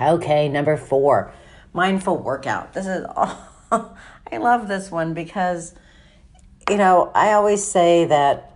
Okay, 0.00 0.48
number 0.48 0.76
four, 0.76 1.32
mindful 1.72 2.18
workout. 2.18 2.72
This 2.72 2.86
is, 2.86 3.04
oh, 3.16 3.96
I 4.30 4.36
love 4.36 4.68
this 4.68 4.90
one 4.90 5.14
because, 5.14 5.74
you 6.70 6.76
know, 6.76 7.10
I 7.14 7.32
always 7.32 7.64
say 7.64 8.04
that 8.04 8.52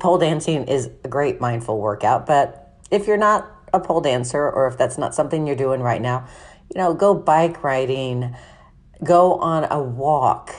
pole 0.00 0.18
dancing 0.18 0.68
is 0.68 0.88
a 1.04 1.08
great 1.08 1.40
mindful 1.40 1.78
workout, 1.78 2.24
but 2.26 2.78
if 2.90 3.06
you're 3.06 3.18
not 3.18 3.50
a 3.74 3.80
pole 3.80 4.00
dancer 4.00 4.50
or 4.50 4.66
if 4.66 4.78
that's 4.78 4.98
not 4.98 5.14
something 5.14 5.46
you're 5.46 5.56
doing 5.56 5.80
right 5.80 6.00
now, 6.00 6.26
you 6.74 6.80
know, 6.80 6.94
go 6.94 7.14
bike 7.14 7.62
riding, 7.62 8.34
go 9.04 9.34
on 9.34 9.64
a 9.70 9.82
walk, 9.82 10.54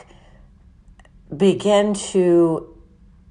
begin 1.36 1.94
to 1.94 2.70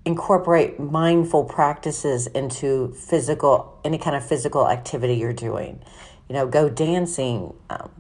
incorporate 0.05 0.81
mindful 0.81 1.45
practices 1.45 2.27
into 2.27 2.93
physical 2.95 3.81
any 3.85 3.99
kind 3.99 4.17
of 4.17 4.27
physical 4.27 4.69
activity 4.69 5.15
you're 5.15 5.33
doing. 5.33 5.81
You 6.29 6.35
know 6.35 6.47
go 6.47 6.69
dancing 6.69 7.55
um, 7.71 7.91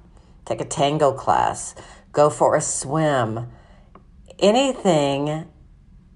take 0.44 0.60
a 0.60 0.64
tango 0.64 1.12
class 1.12 1.76
go 2.12 2.30
for 2.30 2.56
a 2.56 2.60
swim. 2.60 3.48
Anything 4.38 5.46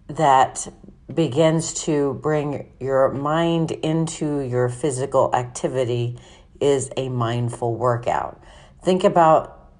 that 0.09 0.69
begins 1.13 1.73
to 1.85 2.15
bring 2.15 2.73
your 2.81 3.13
mind 3.13 3.71
into 3.71 4.41
your 4.41 4.69
physical 4.69 5.35
activity 5.35 6.19
is 6.61 6.91
a 6.97 7.09
mindful 7.09 7.75
workout 7.75 8.43
think 8.83 9.05
about 9.05 9.71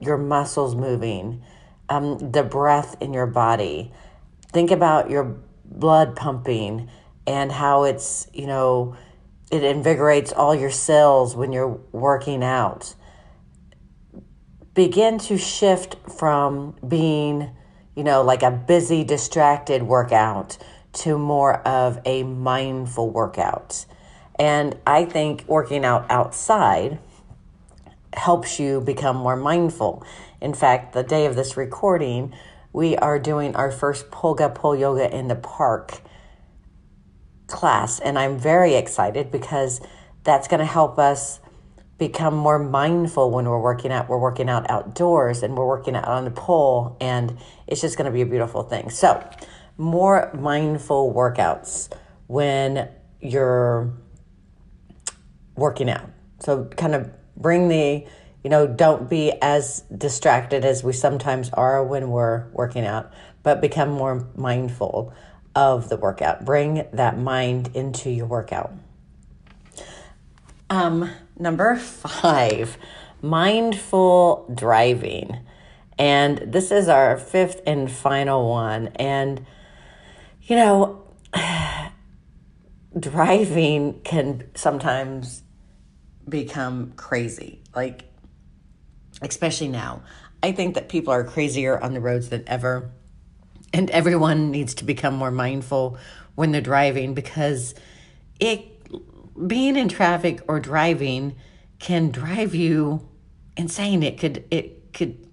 your 0.00 0.16
muscles 0.16 0.74
moving 0.74 1.42
um, 1.88 2.18
the 2.32 2.42
breath 2.42 2.96
in 3.00 3.12
your 3.12 3.26
body 3.26 3.92
think 4.52 4.70
about 4.70 5.10
your 5.10 5.36
blood 5.64 6.16
pumping 6.16 6.88
and 7.26 7.50
how 7.50 7.84
it's, 7.84 8.28
you 8.32 8.46
know, 8.46 8.96
it 9.50 9.62
invigorates 9.62 10.32
all 10.32 10.54
your 10.54 10.70
cells 10.70 11.36
when 11.36 11.52
you're 11.52 11.80
working 11.92 12.42
out. 12.42 12.94
Begin 14.74 15.18
to 15.18 15.38
shift 15.38 15.96
from 16.18 16.76
being, 16.86 17.50
you 17.94 18.04
know, 18.04 18.22
like 18.22 18.42
a 18.42 18.50
busy, 18.50 19.04
distracted 19.04 19.82
workout 19.82 20.58
to 20.92 21.18
more 21.18 21.56
of 21.66 21.98
a 22.04 22.22
mindful 22.22 23.10
workout. 23.10 23.86
And 24.38 24.76
I 24.86 25.04
think 25.04 25.44
working 25.46 25.84
out 25.84 26.10
outside 26.10 26.98
helps 28.12 28.58
you 28.58 28.80
become 28.80 29.16
more 29.16 29.36
mindful. 29.36 30.04
In 30.40 30.54
fact, 30.54 30.92
the 30.92 31.02
day 31.02 31.26
of 31.26 31.36
this 31.36 31.56
recording, 31.56 32.34
we 32.72 32.96
are 32.96 33.18
doing 33.18 33.56
our 33.56 33.70
first 33.70 34.10
Polga 34.10 34.54
Pole 34.54 34.76
Yoga 34.76 35.14
in 35.14 35.28
the 35.28 35.36
Park 35.36 36.00
class. 37.46 38.00
And 38.00 38.18
I'm 38.18 38.38
very 38.38 38.74
excited 38.74 39.30
because 39.30 39.80
that's 40.24 40.48
going 40.48 40.60
to 40.60 40.66
help 40.66 40.98
us 40.98 41.40
become 41.98 42.34
more 42.34 42.58
mindful 42.58 43.30
when 43.30 43.46
we're 43.48 43.60
working 43.60 43.90
out. 43.90 44.08
We're 44.08 44.18
working 44.18 44.50
out 44.50 44.68
outdoors 44.70 45.42
and 45.42 45.56
we're 45.56 45.66
working 45.66 45.96
out 45.96 46.04
on 46.04 46.24
the 46.24 46.30
pole, 46.30 46.96
and 47.00 47.38
it's 47.66 47.80
just 47.80 47.96
going 47.96 48.04
to 48.06 48.10
be 48.10 48.20
a 48.20 48.26
beautiful 48.26 48.62
thing. 48.62 48.90
So, 48.90 49.26
more 49.78 50.30
mindful 50.34 51.14
workouts 51.14 51.90
when 52.26 52.88
you're 53.20 53.92
working 55.56 55.90
out. 55.90 56.10
So, 56.40 56.64
kind 56.64 56.94
of 56.94 57.10
bring 57.36 57.68
the 57.68 58.06
you 58.46 58.50
know, 58.50 58.68
don't 58.68 59.10
be 59.10 59.32
as 59.42 59.80
distracted 59.98 60.64
as 60.64 60.84
we 60.84 60.92
sometimes 60.92 61.50
are 61.54 61.82
when 61.82 62.10
we're 62.10 62.46
working 62.52 62.86
out, 62.86 63.12
but 63.42 63.60
become 63.60 63.90
more 63.90 64.28
mindful 64.36 65.12
of 65.56 65.88
the 65.88 65.96
workout. 65.96 66.44
Bring 66.44 66.86
that 66.92 67.18
mind 67.18 67.70
into 67.74 68.08
your 68.08 68.26
workout. 68.26 68.72
Um, 70.70 71.10
number 71.36 71.74
five, 71.74 72.78
mindful 73.20 74.48
driving. 74.54 75.40
And 75.98 76.38
this 76.38 76.70
is 76.70 76.88
our 76.88 77.18
fifth 77.18 77.62
and 77.66 77.90
final 77.90 78.48
one. 78.48 78.92
And, 78.94 79.44
you 80.42 80.54
know, 80.54 81.02
driving 83.00 84.02
can 84.02 84.48
sometimes 84.54 85.42
become 86.28 86.92
crazy. 86.96 87.62
Like, 87.74 88.04
especially 89.22 89.68
now. 89.68 90.02
I 90.42 90.52
think 90.52 90.74
that 90.74 90.88
people 90.88 91.12
are 91.12 91.24
crazier 91.24 91.78
on 91.78 91.94
the 91.94 92.00
roads 92.00 92.28
than 92.28 92.44
ever. 92.46 92.90
And 93.72 93.90
everyone 93.90 94.50
needs 94.50 94.74
to 94.76 94.84
become 94.84 95.14
more 95.14 95.30
mindful 95.30 95.98
when 96.34 96.52
they're 96.52 96.60
driving 96.60 97.14
because 97.14 97.74
it 98.38 98.72
being 99.46 99.76
in 99.76 99.88
traffic 99.88 100.40
or 100.48 100.60
driving 100.60 101.36
can 101.78 102.10
drive 102.10 102.54
you 102.54 103.08
insane. 103.56 104.02
It 104.02 104.18
could 104.18 104.44
it 104.50 104.92
could 104.92 105.26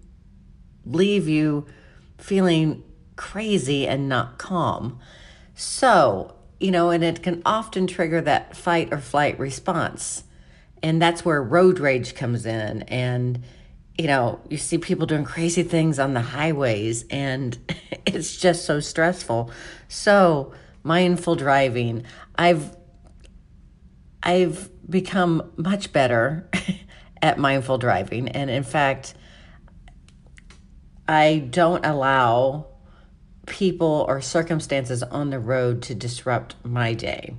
leave 0.85 1.27
you 1.27 1.65
feeling 2.17 2.83
crazy 3.15 3.87
and 3.87 4.09
not 4.09 4.37
calm. 4.37 4.99
So, 5.55 6.35
you 6.59 6.71
know, 6.71 6.89
and 6.89 7.03
it 7.03 7.21
can 7.21 7.41
often 7.45 7.87
trigger 7.87 8.21
that 8.21 8.55
fight 8.55 8.91
or 8.91 8.97
flight 8.97 9.37
response. 9.39 10.23
And 10.83 11.01
that's 11.01 11.25
where 11.25 11.41
road 11.41 11.79
rage 11.79 12.13
comes 12.13 12.45
in 12.45 12.83
and 12.83 13.43
you 13.97 14.07
know, 14.07 14.39
you 14.49 14.57
see 14.57 14.79
people 14.79 15.05
doing 15.05 15.23
crazy 15.23 15.61
things 15.61 15.99
on 15.99 16.13
the 16.13 16.21
highways 16.21 17.05
and 17.09 17.57
it's 18.05 18.37
just 18.37 18.65
so 18.65 18.79
stressful. 18.79 19.51
So, 19.87 20.53
mindful 20.83 21.35
driving. 21.35 22.03
I've 22.35 22.75
I've 24.21 24.69
become 24.89 25.51
much 25.57 25.93
better 25.93 26.49
at 27.21 27.37
mindful 27.37 27.77
driving 27.77 28.27
and 28.29 28.49
in 28.49 28.63
fact 28.63 29.13
I 31.07 31.47
don't 31.49 31.85
allow 31.85 32.67
people 33.45 34.05
or 34.07 34.21
circumstances 34.21 35.03
on 35.03 35.29
the 35.29 35.39
road 35.39 35.81
to 35.83 35.95
disrupt 35.95 36.55
my 36.63 36.93
day. 36.93 37.35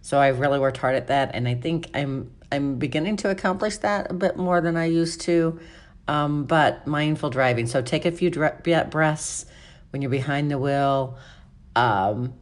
So 0.00 0.18
I 0.18 0.28
really 0.28 0.58
worked 0.58 0.78
hard 0.78 0.94
at 0.94 1.08
that 1.08 1.32
and 1.34 1.48
I 1.48 1.54
think 1.54 1.90
I'm 1.94 2.32
I'm 2.52 2.76
beginning 2.76 3.16
to 3.18 3.30
accomplish 3.30 3.78
that 3.78 4.10
a 4.10 4.14
bit 4.14 4.36
more 4.36 4.60
than 4.60 4.76
I 4.76 4.84
used 4.84 5.22
to. 5.22 5.58
Um, 6.06 6.44
but 6.44 6.86
mindful 6.86 7.30
driving. 7.30 7.66
So 7.66 7.80
take 7.80 8.04
a 8.04 8.12
few 8.12 8.30
breaths 8.30 9.46
when 9.90 10.02
you're 10.02 10.10
behind 10.10 10.50
the 10.50 10.58
wheel. 10.58 11.16
Um, 11.74 12.34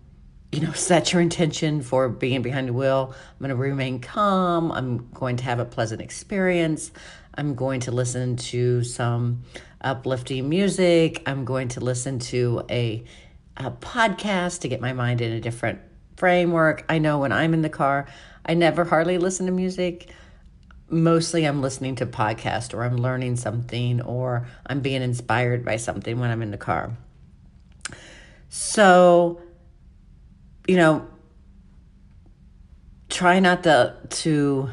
you 0.51 0.61
know, 0.61 0.73
set 0.75 1.13
your 1.13 1.23
intention 1.23 1.83
for 1.83 2.09
being 2.09 2.43
behind 2.43 2.69
the 2.69 2.73
wheel. 2.73 3.15
I'm 3.15 3.39
going 3.39 3.51
to 3.51 3.57
remain 3.57 4.01
calm. 4.01 4.73
I'm 4.73 5.11
going 5.13 5.37
to 5.37 5.45
have 5.45 5.61
a 5.61 5.65
pleasant 5.65 6.01
experience. 6.01 6.91
I'm 7.35 7.55
going 7.55 7.81
to 7.81 7.93
listen 7.93 8.37
to 8.37 8.83
some 8.83 9.45
uplifting 9.81 10.49
music. 10.49 11.23
I'm 11.27 11.45
going 11.45 11.69
to 11.69 11.81
listen 11.81 12.19
to 12.19 12.65
a, 12.69 13.05
a 13.57 13.71
podcast 13.71 14.63
to 14.63 14.69
get 14.69 14.81
my 14.81 14.93
mind 14.93 15.21
in 15.21 15.33
a 15.33 15.41
different 15.41 15.81
framework. 16.17 16.85
I 16.89 16.99
know 16.99 17.21
when 17.21 17.33
I'm 17.33 17.55
in 17.55 17.63
the 17.63 17.71
car, 17.71 18.07
I 18.51 18.55
never 18.55 18.85
hardly 18.85 19.17
listen 19.17 19.47
to 19.47 19.53
music. 19.53 20.11
Mostly 20.89 21.45
I'm 21.45 21.63
listening 21.63 21.95
to 21.95 22.07
podcast 22.07 22.75
or 22.75 22.83
I'm 22.83 22.97
learning 22.97 23.37
something 23.37 24.01
or 24.01 24.49
I'm 24.67 24.81
being 24.81 25.03
inspired 25.03 25.65
by 25.65 25.77
something 25.77 26.19
when 26.19 26.33
I'm 26.33 26.43
in 26.43 26.51
the 26.51 26.59
car. 26.59 26.97
So, 28.49 29.41
you 30.67 30.77
know, 30.77 31.07
try 33.09 33.39
not 33.39 33.63
to 33.63 33.95
to 34.09 34.69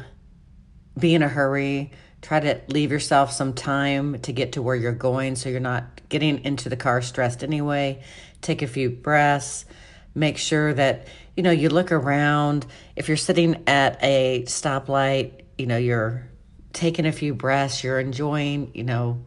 be 0.98 1.14
in 1.14 1.22
a 1.22 1.28
hurry. 1.28 1.92
Try 2.20 2.40
to 2.40 2.60
leave 2.66 2.90
yourself 2.90 3.30
some 3.30 3.52
time 3.52 4.18
to 4.22 4.32
get 4.32 4.54
to 4.54 4.62
where 4.62 4.74
you're 4.74 4.90
going 4.90 5.36
so 5.36 5.50
you're 5.50 5.60
not 5.60 5.84
getting 6.08 6.44
into 6.44 6.68
the 6.68 6.76
car 6.76 7.00
stressed 7.00 7.44
anyway. 7.44 8.02
Take 8.40 8.60
a 8.60 8.66
few 8.66 8.90
breaths. 8.90 9.66
Make 10.16 10.36
sure 10.36 10.74
that, 10.74 11.06
you 11.38 11.44
know, 11.44 11.52
you 11.52 11.68
look 11.68 11.92
around. 11.92 12.66
If 12.96 13.06
you're 13.06 13.16
sitting 13.16 13.62
at 13.68 14.02
a 14.02 14.42
stoplight, 14.46 15.42
you 15.56 15.66
know, 15.66 15.76
you're 15.76 16.28
taking 16.72 17.06
a 17.06 17.12
few 17.12 17.32
breaths, 17.32 17.84
you're 17.84 18.00
enjoying, 18.00 18.72
you 18.74 18.82
know, 18.82 19.24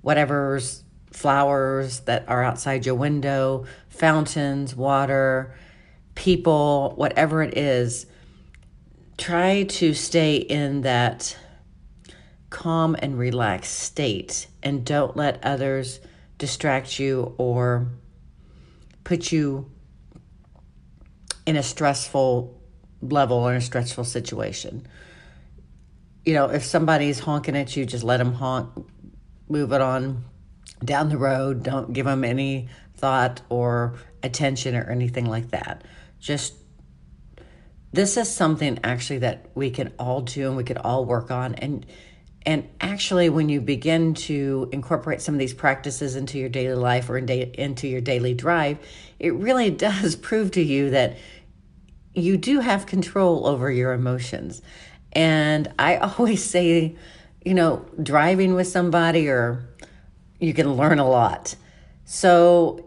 whatever's 0.00 0.82
flowers 1.12 2.00
that 2.00 2.28
are 2.28 2.42
outside 2.42 2.84
your 2.84 2.96
window, 2.96 3.66
fountains, 3.88 4.74
water, 4.74 5.54
people, 6.16 6.94
whatever 6.96 7.40
it 7.40 7.56
is, 7.56 8.06
try 9.16 9.62
to 9.62 9.94
stay 9.94 10.34
in 10.34 10.80
that 10.80 11.38
calm 12.50 12.96
and 12.98 13.16
relaxed 13.16 13.78
state 13.78 14.48
and 14.60 14.84
don't 14.84 15.16
let 15.16 15.38
others 15.44 16.00
distract 16.36 16.98
you 16.98 17.32
or 17.38 17.86
put 19.04 19.30
you 19.30 19.70
in 21.46 21.56
a 21.56 21.62
stressful 21.62 22.60
level 23.02 23.38
or 23.38 23.52
in 23.52 23.58
a 23.58 23.60
stressful 23.60 24.04
situation. 24.04 24.86
You 26.24 26.34
know, 26.34 26.46
if 26.46 26.64
somebody's 26.64 27.20
honking 27.20 27.56
at 27.56 27.76
you, 27.76 27.84
just 27.84 28.04
let 28.04 28.16
them 28.16 28.32
honk, 28.32 28.70
move 29.48 29.72
it 29.72 29.80
on 29.80 30.24
down 30.84 31.08
the 31.08 31.18
road. 31.18 31.62
Don't 31.62 31.92
give 31.92 32.06
them 32.06 32.24
any 32.24 32.68
thought 32.96 33.42
or 33.50 33.94
attention 34.22 34.74
or 34.74 34.90
anything 34.90 35.26
like 35.26 35.50
that 35.50 35.84
just 36.24 36.54
this 37.92 38.16
is 38.16 38.34
something 38.34 38.78
actually 38.82 39.18
that 39.18 39.46
we 39.54 39.70
can 39.70 39.92
all 39.98 40.22
do 40.22 40.48
and 40.48 40.56
we 40.56 40.64
could 40.64 40.78
all 40.78 41.04
work 41.04 41.30
on 41.30 41.54
and 41.56 41.84
and 42.46 42.68
actually 42.80 43.30
when 43.30 43.48
you 43.48 43.60
begin 43.60 44.14
to 44.14 44.68
incorporate 44.72 45.20
some 45.22 45.34
of 45.34 45.38
these 45.38 45.54
practices 45.54 46.16
into 46.16 46.38
your 46.38 46.48
daily 46.48 46.74
life 46.74 47.08
or 47.08 47.18
in 47.18 47.28
into 47.28 47.88
your 47.88 48.00
daily 48.00 48.34
drive 48.34 48.78
it 49.18 49.32
really 49.34 49.70
does 49.88 50.16
prove 50.16 50.50
to 50.52 50.62
you 50.62 50.90
that 50.90 51.16
you 52.14 52.36
do 52.36 52.60
have 52.60 52.86
control 52.86 53.44
over 53.46 53.70
your 53.70 53.92
emotions. 53.92 54.62
And 55.12 55.72
i 55.78 55.96
always 56.18 56.44
say 56.44 56.96
you 57.44 57.54
know 57.54 57.84
driving 58.02 58.54
with 58.54 58.68
somebody 58.68 59.28
or 59.28 59.68
you 60.38 60.54
can 60.54 60.74
learn 60.74 60.98
a 60.98 61.08
lot. 61.08 61.54
So 62.04 62.84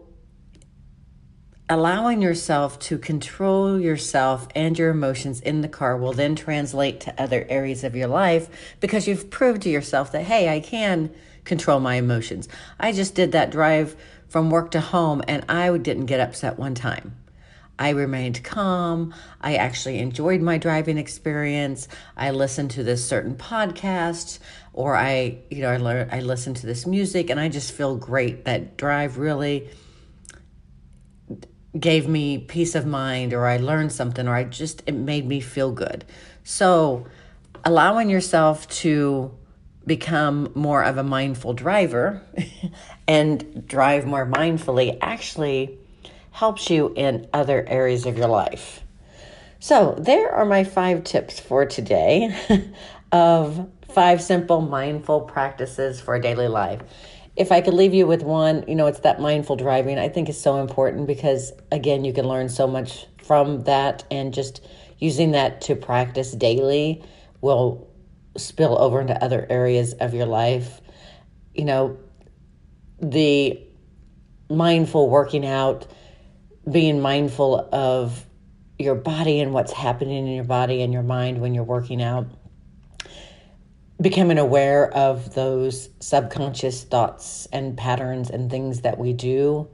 allowing 1.70 2.22
yourself 2.22 2.78
to 2.78 2.96
control 2.96 3.78
yourself 3.78 4.48
and 4.54 4.78
your 4.78 4.90
emotions 4.90 5.40
in 5.40 5.60
the 5.60 5.68
car 5.68 5.96
will 5.96 6.14
then 6.14 6.34
translate 6.34 7.00
to 7.00 7.22
other 7.22 7.46
areas 7.48 7.84
of 7.84 7.94
your 7.94 8.08
life 8.08 8.48
because 8.80 9.06
you've 9.06 9.30
proved 9.30 9.62
to 9.62 9.68
yourself 9.68 10.12
that, 10.12 10.22
hey, 10.22 10.48
I 10.48 10.60
can 10.60 11.10
control 11.44 11.78
my 11.80 11.96
emotions. 11.96 12.48
I 12.80 12.92
just 12.92 13.14
did 13.14 13.32
that 13.32 13.50
drive 13.50 13.96
from 14.28 14.50
work 14.50 14.70
to 14.70 14.80
home 14.80 15.22
and 15.28 15.44
I 15.48 15.76
didn't 15.76 16.06
get 16.06 16.20
upset 16.20 16.58
one 16.58 16.74
time. 16.74 17.16
I 17.78 17.90
remained 17.90 18.42
calm. 18.42 19.14
I 19.40 19.56
actually 19.56 19.98
enjoyed 19.98 20.40
my 20.40 20.58
driving 20.58 20.98
experience. 20.98 21.86
I 22.16 22.32
listened 22.32 22.72
to 22.72 22.82
this 22.82 23.06
certain 23.06 23.36
podcast 23.36 24.40
or 24.72 24.96
I, 24.96 25.38
you 25.50 25.62
know, 25.62 25.70
I 25.70 25.76
learned 25.76 26.12
I 26.12 26.20
listened 26.20 26.56
to 26.56 26.66
this 26.66 26.86
music 26.86 27.30
and 27.30 27.38
I 27.38 27.48
just 27.48 27.72
feel 27.72 27.94
great. 27.94 28.46
That 28.46 28.76
drive 28.76 29.18
really 29.18 29.68
gave 31.78 32.08
me 32.08 32.38
peace 32.38 32.74
of 32.74 32.86
mind 32.86 33.32
or 33.32 33.46
I 33.46 33.58
learned 33.58 33.92
something 33.92 34.26
or 34.26 34.34
I 34.34 34.44
just 34.44 34.82
it 34.86 34.94
made 34.94 35.26
me 35.26 35.40
feel 35.40 35.72
good. 35.72 36.04
So 36.44 37.06
allowing 37.64 38.08
yourself 38.08 38.68
to 38.68 39.34
become 39.86 40.52
more 40.54 40.84
of 40.84 40.98
a 40.98 41.02
mindful 41.02 41.54
driver 41.54 42.22
and 43.08 43.66
drive 43.66 44.06
more 44.06 44.26
mindfully 44.26 44.96
actually 45.00 45.78
helps 46.30 46.70
you 46.70 46.92
in 46.94 47.26
other 47.32 47.64
areas 47.66 48.06
of 48.06 48.16
your 48.16 48.28
life. 48.28 48.80
So, 49.60 49.96
there 49.98 50.30
are 50.30 50.44
my 50.44 50.62
five 50.62 51.02
tips 51.02 51.40
for 51.40 51.66
today 51.66 52.32
of 53.12 53.68
five 53.88 54.22
simple 54.22 54.60
mindful 54.60 55.22
practices 55.22 56.00
for 56.00 56.16
daily 56.20 56.46
life 56.46 56.80
if 57.38 57.52
I 57.52 57.60
could 57.60 57.74
leave 57.74 57.94
you 57.94 58.04
with 58.04 58.24
one, 58.24 58.64
you 58.66 58.74
know, 58.74 58.88
it's 58.88 58.98
that 59.00 59.20
mindful 59.20 59.54
driving. 59.54 59.96
I 59.96 60.08
think 60.08 60.28
is 60.28 60.40
so 60.40 60.60
important 60.60 61.06
because 61.06 61.52
again, 61.70 62.04
you 62.04 62.12
can 62.12 62.26
learn 62.26 62.48
so 62.48 62.66
much 62.66 63.06
from 63.22 63.62
that 63.62 64.02
and 64.10 64.34
just 64.34 64.66
using 64.98 65.30
that 65.30 65.60
to 65.62 65.76
practice 65.76 66.32
daily 66.32 67.04
will 67.40 67.88
spill 68.36 68.76
over 68.76 69.00
into 69.00 69.22
other 69.22 69.46
areas 69.48 69.92
of 69.94 70.14
your 70.14 70.26
life. 70.26 70.80
You 71.54 71.64
know, 71.64 71.98
the 73.00 73.62
mindful 74.50 75.08
working 75.08 75.46
out, 75.46 75.86
being 76.68 77.00
mindful 77.00 77.68
of 77.72 78.26
your 78.80 78.96
body 78.96 79.38
and 79.38 79.52
what's 79.52 79.72
happening 79.72 80.26
in 80.26 80.34
your 80.34 80.44
body 80.44 80.82
and 80.82 80.92
your 80.92 81.04
mind 81.04 81.40
when 81.40 81.54
you're 81.54 81.62
working 81.62 82.02
out 82.02 82.26
becoming 84.00 84.38
aware 84.38 84.92
of 84.94 85.34
those 85.34 85.88
subconscious 86.00 86.84
thoughts 86.84 87.48
and 87.52 87.76
patterns 87.76 88.30
and 88.30 88.50
things 88.50 88.82
that 88.82 88.98
we 88.98 89.12
do. 89.12 89.68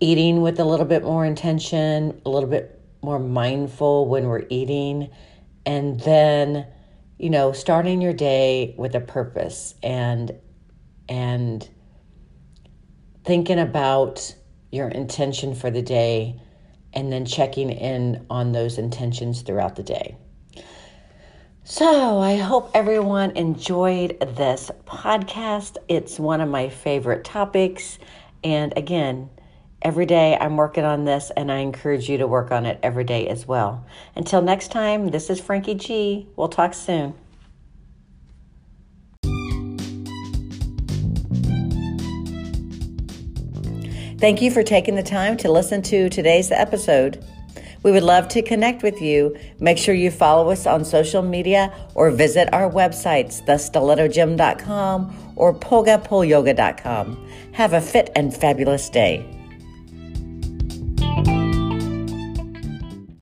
Eating 0.00 0.42
with 0.42 0.58
a 0.58 0.64
little 0.64 0.86
bit 0.86 1.04
more 1.04 1.24
intention, 1.24 2.20
a 2.26 2.28
little 2.28 2.48
bit 2.48 2.80
more 3.02 3.20
mindful 3.20 4.08
when 4.08 4.26
we're 4.26 4.44
eating, 4.48 5.10
and 5.64 6.00
then 6.00 6.66
you 7.18 7.30
know 7.30 7.52
starting 7.52 8.02
your 8.02 8.12
day 8.12 8.74
with 8.76 8.96
a 8.96 9.00
purpose 9.00 9.74
and 9.82 10.34
and 11.08 11.68
thinking 13.24 13.60
about 13.60 14.34
your 14.72 14.88
intention 14.88 15.54
for 15.54 15.70
the 15.70 15.82
day 15.82 16.40
and 16.94 17.12
then 17.12 17.24
checking 17.24 17.70
in 17.70 18.26
on 18.28 18.52
those 18.52 18.78
intentions 18.78 19.42
throughout 19.42 19.76
the 19.76 19.82
day. 19.82 20.16
So, 21.64 22.18
I 22.18 22.38
hope 22.38 22.72
everyone 22.74 23.36
enjoyed 23.36 24.18
this 24.34 24.72
podcast. 24.84 25.76
It's 25.86 26.18
one 26.18 26.40
of 26.40 26.48
my 26.48 26.68
favorite 26.68 27.22
topics. 27.22 28.00
And 28.42 28.76
again, 28.76 29.30
every 29.80 30.04
day 30.04 30.36
I'm 30.40 30.56
working 30.56 30.82
on 30.82 31.04
this, 31.04 31.30
and 31.36 31.52
I 31.52 31.58
encourage 31.58 32.08
you 32.08 32.18
to 32.18 32.26
work 32.26 32.50
on 32.50 32.66
it 32.66 32.80
every 32.82 33.04
day 33.04 33.28
as 33.28 33.46
well. 33.46 33.86
Until 34.16 34.42
next 34.42 34.72
time, 34.72 35.10
this 35.10 35.30
is 35.30 35.40
Frankie 35.40 35.76
G. 35.76 36.26
We'll 36.34 36.48
talk 36.48 36.74
soon. 36.74 37.14
Thank 44.18 44.42
you 44.42 44.50
for 44.50 44.64
taking 44.64 44.96
the 44.96 45.04
time 45.04 45.36
to 45.38 45.50
listen 45.50 45.80
to 45.82 46.08
today's 46.08 46.50
episode. 46.50 47.24
We 47.82 47.92
would 47.92 48.02
love 48.02 48.28
to 48.28 48.42
connect 48.42 48.82
with 48.82 49.02
you. 49.02 49.36
Make 49.58 49.78
sure 49.78 49.94
you 49.94 50.10
follow 50.10 50.50
us 50.50 50.66
on 50.66 50.84
social 50.84 51.22
media 51.22 51.72
or 51.94 52.10
visit 52.10 52.52
our 52.52 52.70
websites, 52.70 53.44
thestilettogym.com 53.44 55.32
or 55.36 55.54
pogapolyoga.com. 55.54 57.28
Have 57.52 57.72
a 57.72 57.80
fit 57.80 58.10
and 58.14 58.34
fabulous 58.34 58.88
day. 58.88 59.41